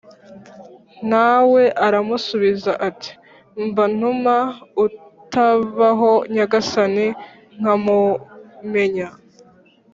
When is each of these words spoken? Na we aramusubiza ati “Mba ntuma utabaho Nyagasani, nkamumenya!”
Na 1.09 1.27
we 1.51 1.63
aramusubiza 1.85 2.71
ati 2.89 3.11
“Mba 3.65 3.85
ntuma 3.95 4.35
utabaho 4.85 6.11
Nyagasani, 6.33 7.07
nkamumenya!” 7.59 9.07